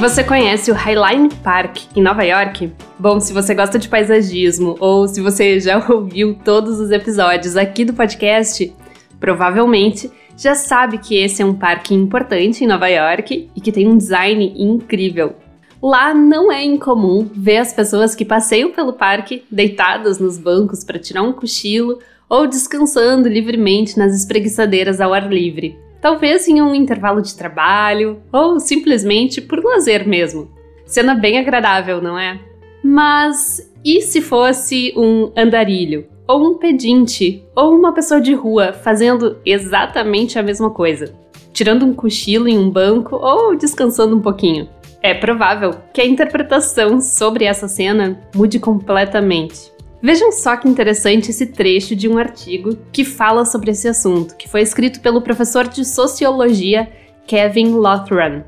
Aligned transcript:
Você 0.00 0.24
conhece 0.24 0.70
o 0.70 0.74
Highline 0.74 1.28
Park 1.44 1.82
em 1.94 2.00
Nova 2.00 2.24
York? 2.24 2.72
Bom, 2.98 3.20
se 3.20 3.34
você 3.34 3.54
gosta 3.54 3.78
de 3.78 3.86
paisagismo 3.86 4.74
ou 4.80 5.06
se 5.06 5.20
você 5.20 5.60
já 5.60 5.76
ouviu 5.92 6.38
todos 6.42 6.80
os 6.80 6.90
episódios 6.90 7.54
aqui 7.54 7.84
do 7.84 7.92
podcast, 7.92 8.72
provavelmente 9.20 10.10
já 10.38 10.54
sabe 10.54 10.96
que 10.96 11.18
esse 11.18 11.42
é 11.42 11.44
um 11.44 11.52
parque 11.52 11.92
importante 11.92 12.64
em 12.64 12.66
Nova 12.66 12.88
York 12.88 13.50
e 13.54 13.60
que 13.60 13.70
tem 13.70 13.86
um 13.86 13.98
design 13.98 14.54
incrível. 14.56 15.36
Lá 15.82 16.14
não 16.14 16.50
é 16.50 16.64
incomum 16.64 17.28
ver 17.34 17.58
as 17.58 17.74
pessoas 17.74 18.14
que 18.14 18.24
passeiam 18.24 18.72
pelo 18.72 18.94
parque 18.94 19.44
deitadas 19.50 20.18
nos 20.18 20.38
bancos 20.38 20.82
para 20.82 20.98
tirar 20.98 21.20
um 21.20 21.34
cochilo 21.34 21.98
ou 22.26 22.46
descansando 22.46 23.28
livremente 23.28 23.98
nas 23.98 24.16
espreguiçadeiras 24.16 24.98
ao 24.98 25.12
ar 25.12 25.30
livre 25.30 25.78
talvez 26.00 26.48
em 26.48 26.60
um 26.60 26.74
intervalo 26.74 27.20
de 27.20 27.34
trabalho 27.34 28.22
ou 28.32 28.58
simplesmente 28.58 29.40
por 29.40 29.62
lazer 29.62 30.06
mesmo. 30.08 30.50
Cena 30.86 31.14
bem 31.14 31.38
agradável, 31.38 32.00
não 32.00 32.18
é? 32.18 32.40
Mas 32.82 33.70
e 33.84 34.00
se 34.00 34.20
fosse 34.20 34.92
um 34.96 35.30
andarilho, 35.36 36.06
ou 36.26 36.50
um 36.50 36.58
pedinte, 36.58 37.44
ou 37.56 37.74
uma 37.74 37.92
pessoa 37.92 38.20
de 38.20 38.34
rua 38.34 38.72
fazendo 38.72 39.38
exatamente 39.44 40.38
a 40.38 40.42
mesma 40.42 40.70
coisa? 40.70 41.14
Tirando 41.52 41.84
um 41.84 41.92
cochilo 41.92 42.48
em 42.48 42.58
um 42.58 42.70
banco 42.70 43.16
ou 43.16 43.56
descansando 43.56 44.16
um 44.16 44.20
pouquinho? 44.20 44.68
É 45.02 45.14
provável 45.14 45.74
que 45.92 46.00
a 46.00 46.06
interpretação 46.06 47.00
sobre 47.00 47.44
essa 47.44 47.66
cena 47.66 48.20
mude 48.34 48.58
completamente. 48.58 49.72
Vejam 50.02 50.32
só 50.32 50.56
que 50.56 50.68
interessante 50.68 51.30
esse 51.30 51.46
trecho 51.46 51.94
de 51.94 52.08
um 52.08 52.16
artigo 52.16 52.76
que 52.90 53.04
fala 53.04 53.44
sobre 53.44 53.70
esse 53.70 53.86
assunto, 53.86 54.34
que 54.36 54.48
foi 54.48 54.62
escrito 54.62 55.00
pelo 55.00 55.20
professor 55.20 55.68
de 55.68 55.84
sociologia 55.84 56.90
Kevin 57.26 57.72
Lothran. 57.74 58.44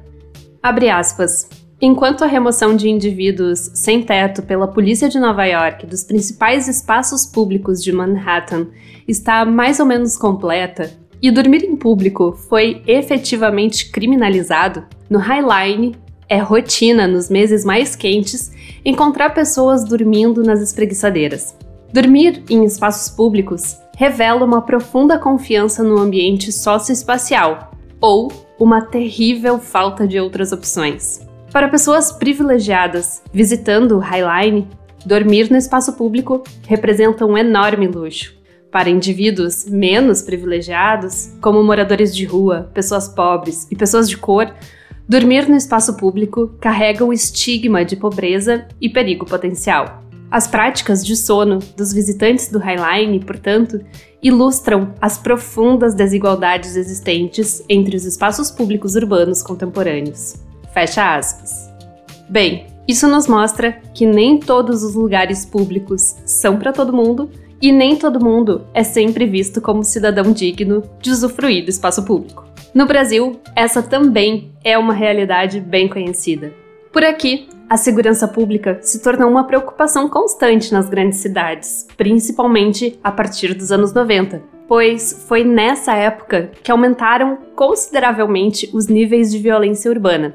Abre 0.62 0.88
aspas. 0.88 1.48
Enquanto 1.80 2.22
a 2.22 2.28
remoção 2.28 2.76
de 2.76 2.88
indivíduos 2.88 3.58
sem 3.74 4.02
teto 4.02 4.42
pela 4.42 4.68
polícia 4.68 5.08
de 5.08 5.18
Nova 5.18 5.44
York 5.44 5.84
dos 5.84 6.04
principais 6.04 6.68
espaços 6.68 7.26
públicos 7.26 7.82
de 7.82 7.92
Manhattan 7.92 8.68
está 9.06 9.44
mais 9.44 9.80
ou 9.80 9.86
menos 9.86 10.16
completa, 10.16 10.90
e 11.22 11.30
dormir 11.30 11.62
em 11.62 11.76
público 11.76 12.32
foi 12.48 12.82
efetivamente 12.84 13.92
criminalizado, 13.92 14.84
no 15.08 15.20
High 15.20 15.42
Line 15.42 15.96
é 16.32 16.38
rotina 16.38 17.06
nos 17.06 17.28
meses 17.28 17.62
mais 17.62 17.94
quentes 17.94 18.50
encontrar 18.82 19.34
pessoas 19.34 19.84
dormindo 19.84 20.42
nas 20.42 20.62
espreguiçadeiras. 20.62 21.54
Dormir 21.92 22.42
em 22.48 22.64
espaços 22.64 23.14
públicos 23.14 23.76
revela 23.98 24.42
uma 24.42 24.62
profunda 24.62 25.18
confiança 25.18 25.82
no 25.82 25.98
ambiente 25.98 26.50
socioespacial 26.50 27.72
ou 28.00 28.32
uma 28.58 28.80
terrível 28.80 29.58
falta 29.58 30.08
de 30.08 30.18
outras 30.18 30.52
opções. 30.52 31.20
Para 31.52 31.68
pessoas 31.68 32.10
privilegiadas 32.10 33.22
visitando 33.30 33.98
o 33.98 34.00
Highline, 34.00 34.66
dormir 35.04 35.50
no 35.50 35.58
espaço 35.58 35.92
público 35.98 36.42
representa 36.66 37.26
um 37.26 37.36
enorme 37.36 37.86
luxo. 37.86 38.34
Para 38.70 38.88
indivíduos 38.88 39.66
menos 39.66 40.22
privilegiados, 40.22 41.34
como 41.42 41.62
moradores 41.62 42.16
de 42.16 42.24
rua, 42.24 42.70
pessoas 42.72 43.06
pobres 43.06 43.68
e 43.70 43.76
pessoas 43.76 44.08
de 44.08 44.16
cor, 44.16 44.50
Dormir 45.08 45.48
no 45.48 45.56
espaço 45.56 45.96
público 45.96 46.54
carrega 46.60 47.04
o 47.04 47.12
estigma 47.12 47.84
de 47.84 47.96
pobreza 47.96 48.66
e 48.80 48.88
perigo 48.88 49.26
potencial. 49.26 50.02
As 50.30 50.46
práticas 50.46 51.04
de 51.04 51.14
sono 51.14 51.58
dos 51.76 51.92
visitantes 51.92 52.48
do 52.48 52.58
Highline, 52.58 53.20
portanto, 53.20 53.80
ilustram 54.22 54.94
as 55.00 55.18
profundas 55.18 55.94
desigualdades 55.94 56.76
existentes 56.76 57.62
entre 57.68 57.96
os 57.96 58.06
espaços 58.06 58.50
públicos 58.50 58.94
urbanos 58.94 59.42
contemporâneos. 59.42 60.36
Fecha 60.72 61.16
aspas. 61.16 61.70
Bem, 62.30 62.66
isso 62.88 63.06
nos 63.06 63.26
mostra 63.26 63.72
que 63.92 64.06
nem 64.06 64.38
todos 64.38 64.82
os 64.82 64.94
lugares 64.94 65.44
públicos 65.44 66.16
são 66.24 66.58
para 66.58 66.72
todo 66.72 66.92
mundo 66.92 67.28
e 67.60 67.70
nem 67.70 67.96
todo 67.96 68.24
mundo 68.24 68.66
é 68.72 68.82
sempre 68.82 69.26
visto 69.26 69.60
como 69.60 69.84
cidadão 69.84 70.32
digno 70.32 70.82
de 71.00 71.10
usufruir 71.10 71.64
do 71.64 71.70
espaço 71.70 72.04
público. 72.04 72.51
No 72.74 72.86
Brasil, 72.86 73.38
essa 73.54 73.82
também 73.82 74.50
é 74.64 74.78
uma 74.78 74.94
realidade 74.94 75.60
bem 75.60 75.88
conhecida. 75.88 76.54
Por 76.90 77.04
aqui, 77.04 77.46
a 77.68 77.76
segurança 77.76 78.26
pública 78.26 78.78
se 78.80 79.02
tornou 79.02 79.28
uma 79.30 79.44
preocupação 79.44 80.08
constante 80.08 80.72
nas 80.72 80.88
grandes 80.88 81.18
cidades, 81.18 81.86
principalmente 81.98 82.98
a 83.04 83.12
partir 83.12 83.52
dos 83.52 83.70
anos 83.70 83.92
90, 83.92 84.42
pois 84.66 85.24
foi 85.28 85.44
nessa 85.44 85.94
época 85.94 86.50
que 86.62 86.72
aumentaram 86.72 87.36
consideravelmente 87.54 88.70
os 88.72 88.86
níveis 88.86 89.30
de 89.30 89.38
violência 89.38 89.90
urbana. 89.90 90.34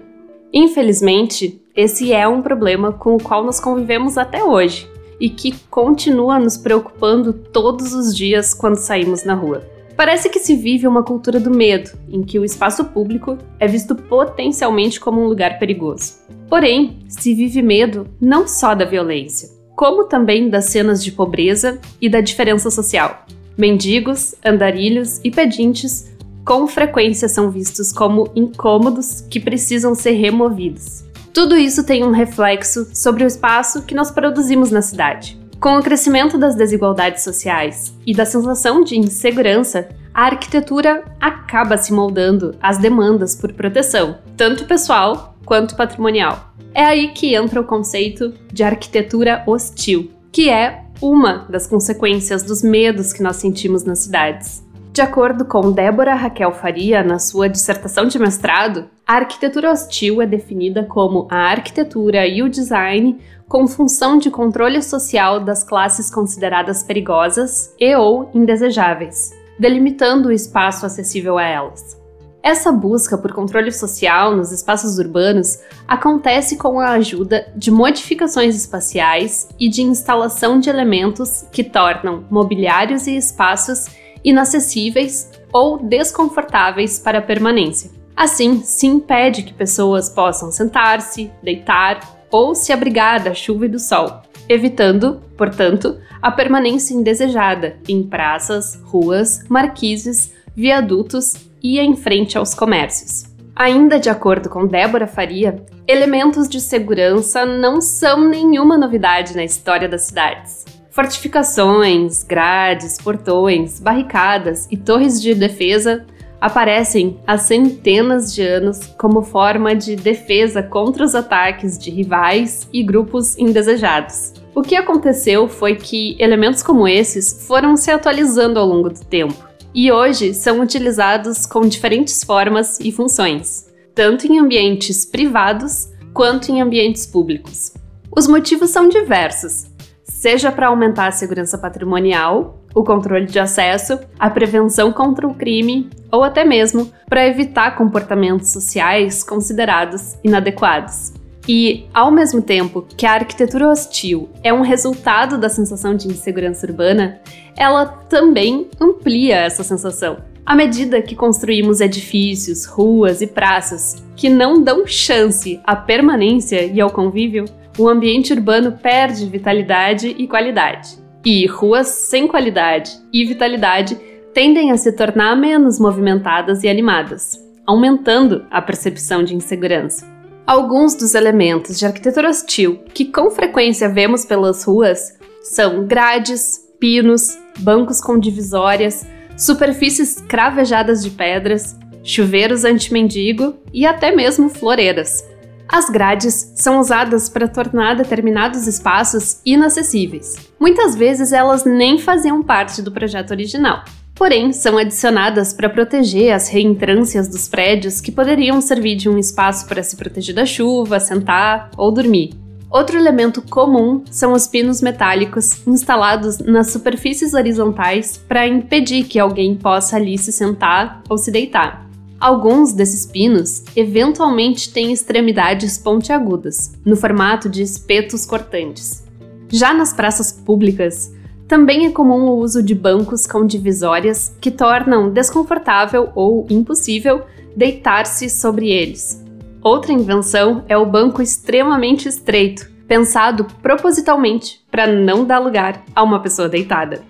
Infelizmente, 0.54 1.60
esse 1.76 2.14
é 2.14 2.28
um 2.28 2.44
problema 2.44 2.94
com 2.94 3.16
o 3.16 3.22
qual 3.22 3.44
nós 3.44 3.60
convivemos 3.60 4.16
até 4.16 4.44
hoje 4.44 4.88
e 5.20 5.28
que 5.28 5.56
continua 5.72 6.38
nos 6.38 6.56
preocupando 6.56 7.34
todos 7.34 7.96
os 7.96 8.16
dias 8.16 8.54
quando 8.54 8.76
saímos 8.76 9.24
na 9.24 9.34
rua. 9.34 9.77
Parece 9.98 10.30
que 10.30 10.40
se 10.40 10.56
vive 10.56 10.88
uma 10.88 11.02
cultura 11.02 11.40
do 11.40 11.50
medo, 11.50 11.90
em 12.08 12.22
que 12.22 12.38
o 12.38 12.46
espaço 12.46 12.86
público 12.86 13.36
é 13.60 13.68
visto 13.68 13.96
potencialmente 13.96 15.00
como 15.00 15.20
um 15.20 15.26
lugar 15.26 15.58
perigoso. 15.58 16.20
Porém, 16.48 17.00
se 17.10 17.34
vive 17.34 17.64
medo 17.64 18.08
não 18.22 18.48
só 18.48 18.76
da 18.76 18.86
violência, 18.86 19.50
como 19.76 20.04
também 20.04 20.50
das 20.50 20.66
cenas 20.66 21.04
de 21.04 21.12
pobreza 21.12 21.80
e 22.00 22.08
da 22.08 22.22
diferença 22.22 22.70
social. 22.70 23.26
Mendigos, 23.58 24.36
andarilhos 24.46 25.20
e 25.24 25.32
pedintes 25.32 26.16
com 26.46 26.68
frequência 26.68 27.28
são 27.28 27.50
vistos 27.50 27.92
como 27.92 28.30
incômodos 28.36 29.22
que 29.22 29.40
precisam 29.40 29.96
ser 29.96 30.12
removidos. 30.12 31.04
Tudo 31.34 31.58
isso 31.58 31.84
tem 31.84 32.04
um 32.04 32.12
reflexo 32.12 32.88
sobre 32.94 33.24
o 33.24 33.28
espaço 33.28 33.82
que 33.82 33.96
nós 33.96 34.12
produzimos 34.12 34.70
na 34.70 34.84
cidade. 34.84 35.38
Com 35.60 35.78
o 35.78 35.82
crescimento 35.82 36.38
das 36.38 36.56
desigualdades 36.56 37.24
sociais 37.24 37.98
e 38.06 38.14
da 38.14 38.26
sensação 38.26 38.84
de 38.84 38.96
insegurança, 38.96 39.90
a 40.14 40.26
arquitetura 40.26 41.04
acaba 41.20 41.78
se 41.78 41.92
moldando 41.92 42.56
às 42.62 42.78
demandas 42.78 43.36
por 43.36 43.52
proteção, 43.54 44.20
tanto 44.36 44.66
pessoal 44.66 45.36
quanto 45.46 45.76
patrimonial. 45.76 46.54
É 46.76 46.84
aí 46.84 47.08
que 47.10 47.34
entra 47.34 47.60
o 47.60 47.64
conceito 47.64 48.34
de 48.54 48.64
arquitetura 48.64 49.44
hostil, 49.48 50.12
que 50.32 50.48
é 50.48 50.84
uma 51.02 51.48
das 51.50 51.66
consequências 51.66 52.44
dos 52.44 52.62
medos 52.62 53.12
que 53.12 53.24
nós 53.24 53.38
sentimos 53.38 53.84
nas 53.84 54.00
cidades. 54.00 54.64
De 54.98 55.02
acordo 55.04 55.46
com 55.46 55.72
Débora 55.72 56.16
Raquel 56.16 56.52
Faria, 56.52 57.04
na 57.04 57.20
sua 57.20 57.48
dissertação 57.48 58.08
de 58.08 58.18
mestrado, 58.18 58.90
a 59.06 59.18
arquitetura 59.18 59.72
hostil 59.72 60.24
é 60.24 60.26
definida 60.26 60.84
como 60.86 61.28
a 61.30 61.52
arquitetura 61.52 62.26
e 62.26 62.42
o 62.42 62.50
design 62.50 63.16
com 63.48 63.68
função 63.68 64.18
de 64.18 64.32
controle 64.32 64.82
social 64.82 65.40
das 65.40 65.64
classes 65.64 66.10
consideradas 66.10 66.82
perigosas 66.82 67.76
e 67.80 67.96
ou 67.96 68.32
indesejáveis, 68.34 69.36
delimitando 69.60 70.30
o 70.30 70.32
espaço 70.32 70.84
acessível 70.84 71.38
a 71.38 71.44
elas. 71.44 71.96
Essa 72.42 72.72
busca 72.72 73.20
por 73.20 73.34
controle 73.34 73.72
social 73.72 74.36
nos 74.36 74.52
espaços 74.52 74.98
urbanos 74.98 75.60
acontece 75.88 76.58
com 76.58 76.80
a 76.80 76.94
ajuda 76.94 77.46
de 77.56 77.70
modificações 77.70 78.56
espaciais 78.56 79.48
e 79.60 79.70
de 79.70 79.84
instalação 79.84 80.60
de 80.60 80.72
elementos 80.72 81.46
que 81.52 81.64
tornam 81.64 82.26
mobiliários 82.32 83.06
e 83.06 83.16
espaços 83.16 83.86
inacessíveis 84.28 85.32
ou 85.54 85.78
desconfortáveis 85.78 87.00
para 87.00 87.20
a 87.20 87.22
permanência. 87.22 87.90
Assim, 88.16 88.62
se 88.62 88.86
impede 88.86 89.44
que 89.44 89.54
pessoas 89.54 90.10
possam 90.10 90.52
sentar-se, 90.52 91.32
deitar 91.42 92.00
ou 92.30 92.54
se 92.54 92.74
abrigar 92.74 93.24
da 93.24 93.34
chuva 93.34 93.66
e 93.66 93.70
do 93.70 93.80
sol, 93.80 94.22
evitando, 94.50 95.22
portanto, 95.38 95.98
a 96.22 96.30
permanência 96.30 96.94
indesejada 96.94 97.78
em 97.88 98.04
praças, 98.04 98.76
ruas, 98.84 99.48
marquises, 99.48 100.34
viadutos 100.54 101.36
e 101.64 101.80
em 101.80 101.96
frente 101.96 102.38
aos 102.38 102.54
comércios. 102.54 103.26
Ainda 103.56 104.00
de 104.00 104.10
acordo 104.10 104.50
com 104.50 104.68
Débora 104.68 105.08
Faria, 105.08 105.66
elementos 105.88 106.50
de 106.50 106.60
segurança 106.60 107.46
não 107.46 107.80
são 107.80 108.28
nenhuma 108.28 108.78
novidade 108.78 109.36
na 109.36 109.44
história 109.44 109.88
das 109.88 110.04
cidades. 110.04 110.66
Fortificações, 110.98 112.24
grades, 112.24 112.98
portões, 112.98 113.80
barricadas 113.80 114.68
e 114.72 114.76
torres 114.76 115.22
de 115.22 115.36
defesa 115.36 116.04
aparecem 116.42 117.20
há 117.28 117.38
centenas 117.38 118.34
de 118.34 118.42
anos 118.42 118.80
como 118.98 119.22
forma 119.22 119.76
de 119.76 119.96
defesa 119.96 120.64
contra 120.64 121.06
os 121.06 121.14
ataques 121.14 121.78
de 121.78 121.92
rivais 121.92 122.68
e 122.74 122.82
grupos 122.82 123.38
indesejados. 123.38 124.34
O 124.56 124.64
que 124.64 124.76
aconteceu 124.76 125.48
foi 125.48 125.76
que 125.76 126.18
elementos 126.20 126.64
como 126.64 126.88
esses 126.88 127.46
foram 127.46 127.78
se 127.78 127.92
atualizando 127.92 128.58
ao 128.60 128.66
longo 128.66 128.90
do 128.90 129.06
tempo 129.06 129.48
e 129.76 129.92
hoje 129.92 130.34
são 130.34 130.62
utilizados 130.62 131.46
com 131.46 131.62
diferentes 131.62 132.24
formas 132.24 132.80
e 132.80 132.92
funções, 132.92 133.68
tanto 133.94 134.26
em 134.26 134.40
ambientes 134.40 135.06
privados 135.06 135.90
quanto 136.12 136.52
em 136.52 136.60
ambientes 136.60 137.06
públicos. 137.06 137.72
Os 138.10 138.28
motivos 138.28 138.72
são 138.72 138.90
diversos, 138.90 139.68
seja 140.08 140.52
para 140.52 140.68
aumentar 140.68 141.08
a 141.08 141.12
segurança 141.12 141.58
patrimonial 141.58 142.58
o 142.78 142.84
controle 142.84 143.26
de 143.26 143.40
acesso, 143.40 144.00
a 144.20 144.30
prevenção 144.30 144.92
contra 144.94 145.28
o 145.28 145.34
crime 145.34 145.90
ou 146.12 146.24
até 146.24 146.46
mesmo 146.46 146.92
para 147.10 147.28
evitar 147.28 147.76
comportamentos 147.76 148.52
sociais 148.52 149.24
considerados 149.24 150.16
inadequados. 150.24 151.12
E, 151.48 151.86
ao 151.94 152.12
mesmo 152.12 152.42
tempo 152.42 152.86
que 152.96 153.06
a 153.06 153.14
arquitetura 153.14 153.70
hostil 153.70 154.30
é 154.44 154.54
um 154.54 154.62
resultado 154.62 155.38
da 155.38 155.50
sensação 155.50 155.96
de 155.96 156.08
insegurança 156.08 156.68
urbana, 156.68 157.20
ela 157.58 157.86
também 157.86 158.70
amplia 158.80 159.38
essa 159.38 159.64
sensação. 159.64 160.18
À 160.46 160.56
medida 160.56 161.02
que 161.02 161.16
construímos 161.16 161.82
edifícios, 161.82 162.66
ruas 162.66 163.22
e 163.22 163.28
praças 163.28 164.04
que 164.16 164.30
não 164.30 164.62
dão 164.62 164.86
chance 164.86 165.60
à 165.64 165.76
permanência 165.76 166.64
e 166.64 166.80
ao 166.80 166.92
convívio, 166.92 167.46
o 167.78 167.88
ambiente 167.88 168.34
urbano 168.34 168.74
perde 168.74 169.26
vitalidade 169.28 170.16
e 170.18 170.28
qualidade. 170.28 170.98
E 171.24 171.46
ruas 171.46 171.88
sem 171.88 172.28
qualidade 172.28 172.92
e 173.14 173.26
vitalidade 173.26 173.98
tendem 174.34 174.72
a 174.72 174.78
se 174.78 174.92
tornar 174.92 175.36
menos 175.36 175.80
movimentadas 175.80 176.64
e 176.64 176.70
animadas, 176.70 177.38
aumentando 177.66 178.46
a 178.50 178.62
percepção 178.62 179.24
de 179.24 179.36
insegurança. 179.36 180.08
Alguns 180.46 180.96
dos 180.96 181.14
elementos 181.14 181.78
de 181.78 181.86
arquitetura 181.86 182.30
hostil 182.30 182.80
que 182.94 183.06
com 183.06 183.30
frequência 183.30 183.90
vemos 183.90 184.26
pelas 184.26 184.64
ruas 184.64 185.18
são 185.44 185.86
grades, 185.86 186.66
pinos, 186.80 187.38
bancos 187.60 188.00
com 188.00 188.18
divisórias, 188.18 189.06
superfícies 189.38 190.22
cravejadas 190.28 191.04
de 191.04 191.10
pedras, 191.10 191.78
chuveiros 192.04 192.64
anti-mendigo 192.64 193.56
e 193.74 193.86
até 193.86 194.16
mesmo 194.16 194.50
floreiras. 194.50 195.24
As 195.70 195.90
grades 195.90 196.54
são 196.56 196.80
usadas 196.80 197.28
para 197.28 197.48
tornar 197.48 197.96
determinados 197.96 198.68
espaços 198.68 199.42
inacessíveis. 199.46 200.36
Muitas 200.60 200.96
vezes 200.96 201.34
elas 201.34 201.66
nem 201.66 202.00
faziam 202.00 202.42
parte 202.42 202.82
do 202.82 202.92
projeto 202.92 203.32
original, 203.32 203.84
porém 204.16 204.54
são 204.54 204.78
adicionadas 204.78 205.54
para 205.54 205.70
proteger 205.70 206.34
as 206.34 206.48
reentrâncias 206.48 207.28
dos 207.28 207.50
prédios 207.50 208.00
que 208.00 208.12
poderiam 208.12 208.62
servir 208.62 208.96
de 208.96 209.10
um 209.10 209.18
espaço 209.18 209.68
para 209.68 209.84
se 209.84 209.98
proteger 209.98 210.34
da 210.34 210.46
chuva, 210.46 211.00
sentar 211.00 211.70
ou 211.76 211.92
dormir. 211.92 212.32
Outro 212.70 212.98
elemento 212.98 213.42
comum 213.42 214.04
são 214.12 214.34
os 214.34 214.46
pinos 214.46 214.82
metálicos 214.82 215.66
instalados 215.66 216.40
nas 216.40 216.70
superfícies 216.70 217.34
horizontais 217.34 218.18
para 218.18 218.48
impedir 218.48 219.06
que 219.06 219.20
alguém 219.20 219.56
possa 219.56 219.96
ali 219.96 220.18
se 220.18 220.32
sentar 220.32 221.02
ou 221.10 221.18
se 221.18 221.32
deitar. 221.32 221.87
Alguns 222.20 222.74
desses 222.74 223.06
pinos 223.06 223.64
eventualmente 223.76 224.74
têm 224.74 224.92
extremidades 224.92 225.78
pontiagudas, 225.78 226.74
no 226.84 226.96
formato 226.96 227.48
de 227.48 227.62
espetos 227.62 228.26
cortantes. 228.26 229.06
Já 229.50 229.72
nas 229.74 229.94
praças 229.94 230.32
públicas, 230.32 231.14
também 231.48 231.86
é 231.86 231.92
comum 231.92 232.24
o 232.24 232.38
uso 232.38 232.62
de 232.64 232.74
bancos 232.74 233.28
com 233.28 233.46
divisórias 233.46 234.36
que 234.42 234.50
tornam 234.50 235.12
desconfortável 235.12 236.10
ou 236.16 236.46
impossível 236.50 237.22
deitar-se 237.56 238.30
sobre 238.30 238.70
eles. 238.70 239.24
Outra 239.62 239.94
invenção 239.94 240.66
é 240.68 240.78
o 240.78 240.86
banco 240.86 241.22
extremamente 241.22 242.10
estreito, 242.10 242.70
pensado 242.88 243.46
propositalmente 243.62 244.60
para 244.72 244.88
não 244.88 245.24
dar 245.24 245.40
lugar 245.40 245.84
a 245.96 246.04
uma 246.04 246.20
pessoa 246.20 246.50
deitada. 246.50 247.04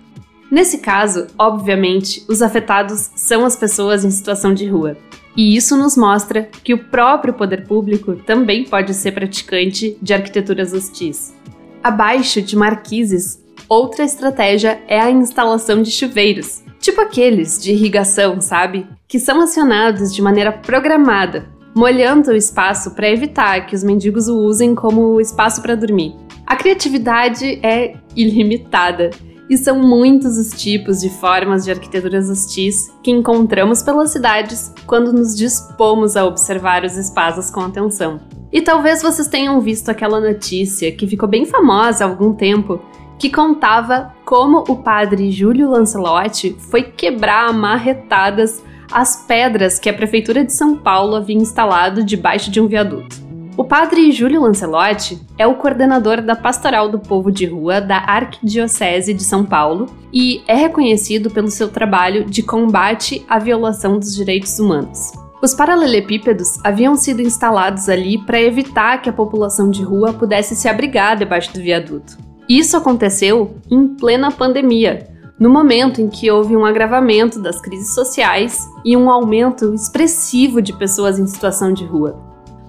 Nesse 0.50 0.78
caso, 0.78 1.26
obviamente, 1.38 2.24
os 2.28 2.42
afetados 2.42 3.10
são 3.14 3.44
as 3.44 3.56
pessoas 3.56 4.04
em 4.04 4.10
situação 4.10 4.54
de 4.54 4.66
rua. 4.66 4.96
E 5.36 5.56
isso 5.56 5.76
nos 5.76 5.96
mostra 5.96 6.48
que 6.64 6.74
o 6.74 6.84
próprio 6.84 7.34
poder 7.34 7.66
público 7.66 8.16
também 8.16 8.64
pode 8.64 8.94
ser 8.94 9.12
praticante 9.12 9.96
de 10.00 10.14
arquiteturas 10.14 10.72
hostis. 10.72 11.34
Abaixo 11.82 12.42
de 12.42 12.56
marquises, 12.56 13.38
Outra 13.68 14.02
estratégia 14.02 14.80
é 14.88 14.98
a 14.98 15.10
instalação 15.10 15.82
de 15.82 15.90
chuveiros, 15.90 16.62
tipo 16.80 17.02
aqueles 17.02 17.62
de 17.62 17.72
irrigação, 17.72 18.40
sabe? 18.40 18.86
Que 19.06 19.18
são 19.18 19.42
acionados 19.42 20.14
de 20.14 20.22
maneira 20.22 20.50
programada, 20.50 21.50
molhando 21.76 22.30
o 22.30 22.34
espaço 22.34 22.92
para 22.92 23.10
evitar 23.10 23.66
que 23.66 23.74
os 23.74 23.84
mendigos 23.84 24.26
o 24.26 24.38
usem 24.38 24.74
como 24.74 25.20
espaço 25.20 25.60
para 25.60 25.74
dormir. 25.74 26.16
A 26.46 26.56
criatividade 26.56 27.60
é 27.62 27.94
ilimitada 28.16 29.10
e 29.48 29.56
são 29.56 29.78
muitos 29.78 30.36
os 30.36 30.50
tipos 30.50 31.00
de 31.00 31.08
formas 31.08 31.64
de 31.64 31.70
arquiteturas 31.70 32.28
hostis 32.28 32.92
que 33.02 33.10
encontramos 33.10 33.82
pelas 33.82 34.10
cidades 34.10 34.72
quando 34.86 35.12
nos 35.12 35.36
dispomos 35.36 36.16
a 36.16 36.24
observar 36.24 36.84
os 36.84 36.96
espaços 36.96 37.50
com 37.50 37.60
atenção. 37.60 38.20
E 38.52 38.60
talvez 38.60 39.02
vocês 39.02 39.28
tenham 39.28 39.60
visto 39.60 39.90
aquela 39.90 40.20
notícia 40.20 40.92
que 40.92 41.06
ficou 41.06 41.28
bem 41.28 41.44
famosa 41.44 42.04
há 42.04 42.08
algum 42.08 42.32
tempo 42.32 42.80
que 43.18 43.30
contava 43.30 44.14
como 44.24 44.64
o 44.68 44.76
padre 44.76 45.30
Júlio 45.30 45.70
Lancelotti 45.70 46.56
foi 46.70 46.82
quebrar 46.84 47.48
a 47.48 47.52
marretadas 47.52 48.62
as 48.90 49.26
pedras 49.26 49.78
que 49.78 49.90
a 49.90 49.94
prefeitura 49.94 50.44
de 50.44 50.52
São 50.52 50.76
Paulo 50.76 51.16
havia 51.16 51.36
instalado 51.36 52.02
debaixo 52.02 52.50
de 52.50 52.60
um 52.60 52.66
viaduto. 52.66 53.27
O 53.58 53.64
padre 53.64 54.12
Júlio 54.12 54.42
Lancelotti 54.42 55.20
é 55.36 55.44
o 55.44 55.56
coordenador 55.56 56.22
da 56.22 56.36
Pastoral 56.36 56.88
do 56.88 57.00
Povo 57.00 57.28
de 57.28 57.44
Rua 57.44 57.80
da 57.80 57.96
Arquidiocese 57.96 59.12
de 59.12 59.24
São 59.24 59.44
Paulo 59.44 59.86
e 60.12 60.44
é 60.46 60.54
reconhecido 60.54 61.28
pelo 61.28 61.50
seu 61.50 61.66
trabalho 61.66 62.24
de 62.24 62.40
combate 62.40 63.26
à 63.28 63.36
violação 63.36 63.98
dos 63.98 64.14
direitos 64.14 64.60
humanos. 64.60 65.10
Os 65.42 65.54
paralelepípedos 65.54 66.64
haviam 66.64 66.94
sido 66.94 67.20
instalados 67.20 67.88
ali 67.88 68.24
para 68.24 68.40
evitar 68.40 69.02
que 69.02 69.10
a 69.10 69.12
população 69.12 69.68
de 69.70 69.82
rua 69.82 70.12
pudesse 70.12 70.54
se 70.54 70.68
abrigar 70.68 71.16
debaixo 71.16 71.52
do 71.52 71.60
viaduto. 71.60 72.16
Isso 72.48 72.76
aconteceu 72.76 73.56
em 73.68 73.88
plena 73.88 74.30
pandemia, 74.30 75.08
no 75.36 75.50
momento 75.50 76.00
em 76.00 76.08
que 76.08 76.30
houve 76.30 76.56
um 76.56 76.64
agravamento 76.64 77.42
das 77.42 77.60
crises 77.60 77.92
sociais 77.92 78.68
e 78.84 78.96
um 78.96 79.10
aumento 79.10 79.74
expressivo 79.74 80.62
de 80.62 80.72
pessoas 80.72 81.18
em 81.18 81.26
situação 81.26 81.72
de 81.72 81.84
rua. 81.84 82.28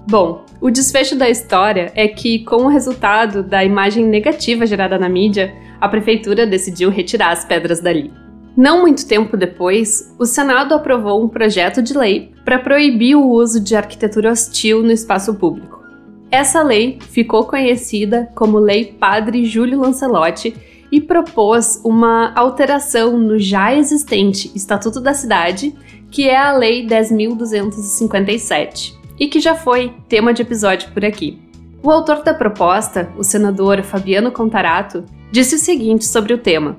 Bom, 0.09 0.43
o 0.61 0.69
desfecho 0.69 1.15
da 1.15 1.29
história 1.29 1.89
é 1.95 2.05
que, 2.07 2.39
com 2.39 2.63
o 2.63 2.67
resultado 2.67 3.41
da 3.41 3.63
imagem 3.63 4.05
negativa 4.05 4.65
gerada 4.65 4.99
na 4.99 5.07
mídia, 5.07 5.55
a 5.79 5.87
prefeitura 5.87 6.45
decidiu 6.45 6.89
retirar 6.89 7.31
as 7.31 7.45
pedras 7.45 7.79
dali. 7.79 8.11
Não 8.57 8.81
muito 8.81 9.07
tempo 9.07 9.37
depois, 9.37 10.13
o 10.19 10.25
Senado 10.25 10.73
aprovou 10.73 11.23
um 11.23 11.29
projeto 11.29 11.81
de 11.81 11.97
lei 11.97 12.33
para 12.43 12.59
proibir 12.59 13.15
o 13.15 13.29
uso 13.29 13.61
de 13.61 13.73
arquitetura 13.73 14.31
hostil 14.31 14.83
no 14.83 14.91
espaço 14.91 15.33
público. 15.35 15.79
Essa 16.29 16.61
lei 16.61 16.99
ficou 16.99 17.45
conhecida 17.45 18.29
como 18.35 18.59
Lei 18.59 18.97
Padre 18.99 19.45
Júlio 19.45 19.79
Lancelotti 19.79 20.53
e 20.91 20.99
propôs 20.99 21.79
uma 21.85 22.33
alteração 22.35 23.17
no 23.17 23.39
já 23.39 23.73
existente 23.73 24.51
Estatuto 24.53 24.99
da 24.99 25.13
Cidade, 25.13 25.73
que 26.11 26.27
é 26.27 26.35
a 26.35 26.51
Lei 26.51 26.85
10.257, 26.85 28.98
e 29.19 29.27
que 29.27 29.39
já 29.39 29.55
foi 29.55 29.93
tema 30.07 30.33
de 30.33 30.41
episódio 30.41 30.89
por 30.91 31.03
aqui. 31.03 31.39
O 31.83 31.91
autor 31.91 32.23
da 32.23 32.33
proposta, 32.33 33.09
o 33.17 33.23
senador 33.23 33.81
Fabiano 33.83 34.31
Contarato, 34.31 35.03
disse 35.31 35.55
o 35.55 35.59
seguinte 35.59 36.05
sobre 36.05 36.33
o 36.33 36.37
tema: 36.37 36.75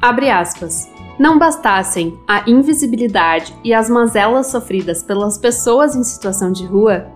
Abre 0.00 0.30
aspas. 0.30 0.88
Não 1.18 1.38
bastassem 1.38 2.14
a 2.28 2.48
invisibilidade 2.48 3.54
e 3.64 3.72
as 3.72 3.88
mazelas 3.88 4.48
sofridas 4.48 5.02
pelas 5.02 5.38
pessoas 5.38 5.96
em 5.96 6.04
situação 6.04 6.52
de 6.52 6.66
rua, 6.66 7.06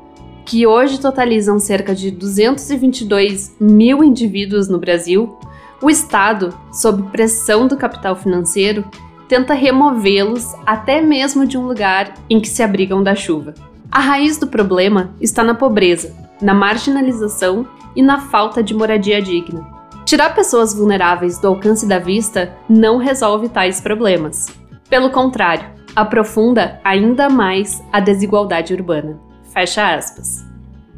que 0.46 0.66
hoje 0.66 0.98
totalizam 0.98 1.58
cerca 1.58 1.94
de 1.94 2.10
222 2.10 3.56
mil 3.60 4.02
indivíduos 4.02 4.68
no 4.68 4.78
Brasil, 4.78 5.38
o 5.82 5.90
Estado, 5.90 6.54
sob 6.72 7.10
pressão 7.10 7.66
do 7.66 7.76
capital 7.76 8.16
financeiro, 8.16 8.84
tenta 9.28 9.54
removê-los 9.54 10.54
até 10.66 11.00
mesmo 11.00 11.46
de 11.46 11.56
um 11.56 11.66
lugar 11.66 12.14
em 12.28 12.40
que 12.40 12.48
se 12.48 12.62
abrigam 12.62 13.02
da 13.02 13.14
chuva. 13.14 13.54
A 13.92 13.98
raiz 13.98 14.38
do 14.38 14.46
problema 14.46 15.12
está 15.20 15.42
na 15.42 15.52
pobreza, 15.52 16.14
na 16.40 16.54
marginalização 16.54 17.66
e 17.96 18.02
na 18.02 18.20
falta 18.20 18.62
de 18.62 18.72
moradia 18.72 19.20
digna. 19.20 19.66
Tirar 20.04 20.32
pessoas 20.32 20.72
vulneráveis 20.72 21.38
do 21.38 21.48
alcance 21.48 21.86
da 21.86 21.98
vista 21.98 22.54
não 22.68 22.98
resolve 22.98 23.48
tais 23.48 23.80
problemas. 23.80 24.46
Pelo 24.88 25.10
contrário, 25.10 25.70
aprofunda 25.94 26.80
ainda 26.84 27.28
mais 27.28 27.82
a 27.92 27.98
desigualdade 27.98 28.72
urbana. 28.72 29.18
Fecha 29.52 29.94
aspas. 29.94 30.44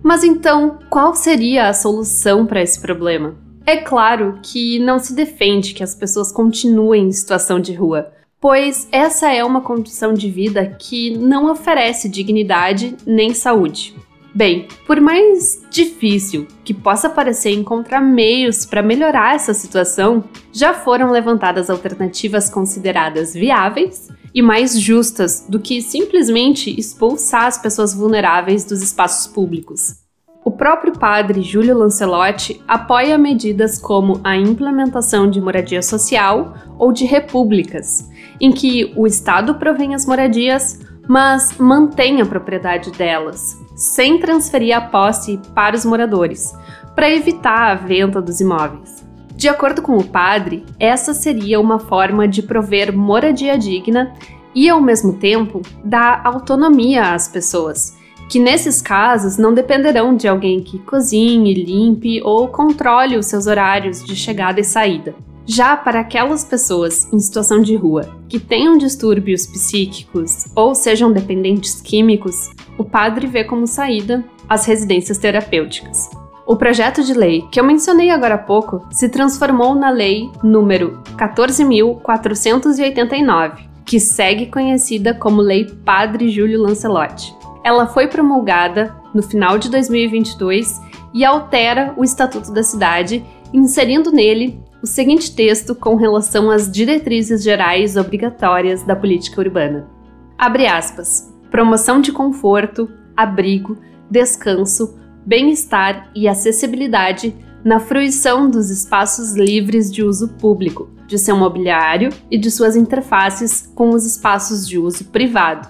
Mas 0.03 0.23
então, 0.23 0.79
qual 0.91 1.15
seria 1.15 1.69
a 1.69 1.75
solução 1.75 2.45
para 2.45 2.61
esse 2.61 2.79
problema? 2.79 3.35
É 3.65 3.79
claro 3.79 4.39
que 4.43 4.79
não 4.81 4.99
se 4.99 5.15
defende 5.15 5.73
que 5.73 5.83
as 5.83 5.95
pessoas 5.95 6.31
continuem 6.31 7.07
em 7.07 7.13
situação 7.13 7.59
de 7.59 7.73
rua, 7.73 8.13
pois 8.43 8.89
essa 8.91 9.33
é 9.33 9.45
uma 9.45 9.61
condição 9.61 10.13
de 10.13 10.29
vida 10.29 10.77
que 10.77 11.17
não 11.17 11.49
oferece 11.49 12.09
dignidade 12.09 12.97
nem 13.07 13.33
saúde. 13.33 13.95
Bem, 14.35 14.67
por 14.85 15.01
mais 15.01 15.63
difícil 15.71 16.49
que 16.65 16.75
possa 16.75 17.09
parecer 17.09 17.51
encontrar 17.51 18.01
meios 18.01 18.67
para 18.67 18.83
melhorar 18.83 19.37
essa 19.37 19.55
situação, 19.55 20.25
já 20.53 20.75
foram 20.75 21.13
levantadas 21.13 21.71
alternativas 21.71 22.51
consideradas 22.51 23.33
viáveis 23.33 24.09
e 24.35 24.43
mais 24.43 24.81
justas 24.81 25.47
do 25.49 25.61
que 25.61 25.81
simplesmente 25.81 26.75
expulsar 26.77 27.45
as 27.45 27.59
pessoas 27.59 27.95
vulneráveis 27.95 28.65
dos 28.65 28.83
espaços 28.83 29.33
públicos. 29.33 30.02
O 30.45 30.51
próprio 30.51 30.93
padre 30.93 31.41
Júlio 31.41 31.79
Lancelotti 31.79 32.61
apoia 32.67 33.17
medidas 33.17 33.79
como 33.79 34.21
a 34.25 34.37
implementação 34.37 35.31
de 35.31 35.41
moradia 35.41 35.81
social 35.83 36.55
ou 36.77 36.93
de 36.93 37.05
repúblicas, 37.05 38.11
em 38.41 38.51
que 38.51 38.93
o 38.97 39.07
Estado 39.07 39.55
provém 39.55 39.95
as 39.95 40.05
moradias, 40.05 40.81
mas 41.07 41.57
mantém 41.59 42.21
a 42.21 42.27
propriedade 42.27 42.91
delas, 42.91 43.57
sem 43.77 44.19
transferir 44.19 44.77
a 44.77 44.81
posse 44.81 45.41
para 45.55 45.77
os 45.77 45.85
moradores, 45.85 46.53
para 46.97 47.09
evitar 47.09 47.71
a 47.71 47.75
venda 47.77 48.21
dos 48.21 48.41
imóveis. 48.41 49.07
De 49.37 49.49
acordo 49.49 49.81
com 49.81 49.97
o 49.97 50.05
padre, 50.05 50.67
essa 50.79 51.15
seria 51.15 51.61
uma 51.61 51.79
forma 51.79 52.27
de 52.27 52.43
prover 52.43 52.93
moradia 52.93 53.57
digna 53.57 54.13
e, 54.53 54.69
ao 54.69 54.81
mesmo 54.81 55.15
tempo, 55.15 55.63
dar 55.85 56.21
autonomia 56.25 57.15
às 57.15 57.29
pessoas 57.29 57.97
que 58.33 58.41
nesses 58.41 58.81
casos 58.81 59.37
não 59.37 59.53
dependerão 59.53 60.17
de 60.17 60.27
alguém 60.27 60.63
que 60.63 60.79
cozinhe, 60.79 61.53
limpe 61.53 62.23
ou 62.25 62.49
controle 62.49 63.19
os 63.19 63.27
seus 63.27 63.47
horários 63.47 64.03
de 64.03 64.17
chegada 64.17 64.59
e 64.59 64.65
saída. 64.65 65.15
Já 65.45 65.77
para 65.77 66.01
aquelas 66.01 66.43
pessoas 66.43 67.13
em 67.13 67.19
situação 67.19 67.61
de 67.61 67.77
rua 67.77 68.09
que 68.31 68.41
tenham 68.41 68.79
distúrbios 68.79 69.47
psíquicos 69.47 70.47
ou 70.57 70.75
sejam 70.75 71.13
dependentes 71.13 71.79
químicos, 71.83 72.49
o 72.79 72.85
padre 72.85 73.27
vê 73.27 73.45
como 73.45 73.67
saída 73.67 74.25
as 74.49 74.65
residências 74.65 75.19
terapêuticas. 75.19 76.09
O 76.47 76.57
projeto 76.57 77.05
de 77.05 77.13
lei 77.13 77.43
que 77.53 77.61
eu 77.61 77.65
mencionei 77.65 78.09
agora 78.09 78.37
há 78.37 78.39
pouco 78.39 78.83
se 78.91 79.11
transformou 79.11 79.75
na 79.75 79.91
Lei 79.91 80.31
número 80.43 81.03
14.489, 81.19 83.59
que 83.85 84.01
segue 84.01 84.47
conhecida 84.47 85.13
como 85.13 85.43
Lei 85.43 85.67
Padre 85.85 86.31
Júlio 86.31 86.63
Lancelotti. 86.63 87.42
Ela 87.65 87.87
foi 87.87 88.09
promulgada 88.09 88.95
no 89.15 89.23
final 89.23 89.59
de 89.59 89.71
2022 89.71 90.81
e 91.15 91.25
altera 91.25 91.95
o 91.97 92.03
Estatuto 92.03 92.53
da 92.53 92.63
Cidade, 92.63 93.25
inserindo 93.53 94.11
nele 94.11 94.61
o 94.83 94.87
seguinte 94.87 95.35
texto 95.35 95.75
com 95.75 95.95
relação 95.95 96.51
às 96.51 96.71
diretrizes 96.71 97.43
gerais 97.43 97.97
obrigatórias 97.97 98.83
da 98.83 98.97
política 98.97 99.41
urbana. 99.41 99.89
Abre 100.37 100.67
aspas. 100.67 101.33
Promoção 101.51 102.01
de 102.01 102.11
conforto, 102.11 102.89
abrigo, 103.17 103.79
descanso, 104.11 104.99
bem-estar 105.25 106.11
e 106.17 106.27
acessibilidade 106.27 107.37
na 107.65 107.79
fruição 107.79 108.51
dos 108.51 108.71
espaços 108.71 109.35
livres 109.35 109.93
de 109.93 110.03
uso 110.03 110.31
público, 110.31 110.91
de 111.07 111.17
seu 111.17 111.37
mobiliário 111.37 112.09
e 112.29 112.37
de 112.37 112.51
suas 112.51 112.75
interfaces 112.75 113.71
com 113.75 113.91
os 113.91 114.05
espaços 114.05 114.67
de 114.67 114.79
uso 114.79 115.05
privado, 115.05 115.69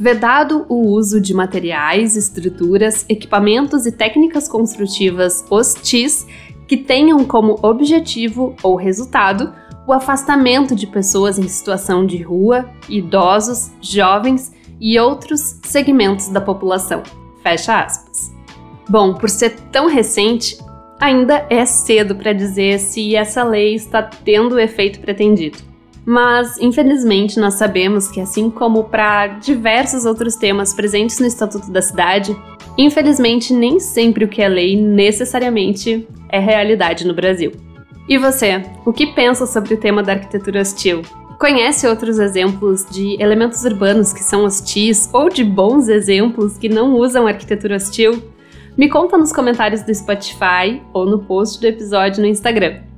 vedado 0.00 0.64
o 0.66 0.88
uso 0.88 1.20
de 1.20 1.34
materiais, 1.34 2.16
estruturas, 2.16 3.04
equipamentos 3.06 3.84
e 3.84 3.92
técnicas 3.92 4.48
construtivas 4.48 5.44
hostis 5.50 6.26
que 6.66 6.78
tenham 6.78 7.22
como 7.22 7.58
objetivo 7.62 8.56
ou 8.62 8.76
resultado 8.76 9.52
o 9.86 9.92
afastamento 9.92 10.74
de 10.74 10.86
pessoas 10.86 11.38
em 11.38 11.46
situação 11.46 12.06
de 12.06 12.22
rua, 12.22 12.70
idosos, 12.88 13.72
jovens 13.82 14.50
e 14.80 14.98
outros 14.98 15.58
segmentos 15.64 16.28
da 16.28 16.40
população. 16.40 17.02
Fecha 17.42 17.80
aspas. 17.80 18.34
Bom, 18.88 19.12
por 19.12 19.28
ser 19.28 19.50
tão 19.70 19.86
recente, 19.86 20.56
ainda 20.98 21.44
é 21.50 21.66
cedo 21.66 22.14
para 22.14 22.32
dizer 22.32 22.78
se 22.78 23.14
essa 23.14 23.44
lei 23.44 23.74
está 23.74 24.02
tendo 24.02 24.54
o 24.54 24.60
efeito 24.60 24.98
pretendido. 25.00 25.69
Mas, 26.10 26.58
infelizmente, 26.58 27.38
nós 27.38 27.54
sabemos 27.54 28.08
que, 28.10 28.20
assim 28.20 28.50
como 28.50 28.82
para 28.82 29.28
diversos 29.28 30.04
outros 30.04 30.34
temas 30.34 30.74
presentes 30.74 31.20
no 31.20 31.26
Estatuto 31.26 31.70
da 31.70 31.80
Cidade, 31.80 32.36
infelizmente 32.76 33.52
nem 33.52 33.78
sempre 33.78 34.24
o 34.24 34.28
que 34.28 34.42
é 34.42 34.48
lei 34.48 34.74
necessariamente 34.74 36.08
é 36.28 36.40
realidade 36.40 37.06
no 37.06 37.14
Brasil. 37.14 37.52
E 38.08 38.18
você, 38.18 38.60
o 38.84 38.92
que 38.92 39.06
pensa 39.06 39.46
sobre 39.46 39.74
o 39.74 39.76
tema 39.76 40.02
da 40.02 40.14
arquitetura 40.14 40.62
hostil? 40.62 41.02
Conhece 41.38 41.86
outros 41.86 42.18
exemplos 42.18 42.84
de 42.90 43.14
elementos 43.22 43.62
urbanos 43.62 44.12
que 44.12 44.24
são 44.24 44.42
hostis 44.42 45.08
ou 45.12 45.28
de 45.28 45.44
bons 45.44 45.88
exemplos 45.88 46.58
que 46.58 46.68
não 46.68 46.96
usam 46.96 47.24
arquitetura 47.24 47.76
hostil? 47.76 48.20
Me 48.76 48.88
conta 48.88 49.16
nos 49.16 49.32
comentários 49.32 49.82
do 49.82 49.94
Spotify 49.94 50.82
ou 50.92 51.06
no 51.06 51.20
post 51.20 51.60
do 51.60 51.68
episódio 51.68 52.20
no 52.20 52.26
Instagram. 52.26 52.89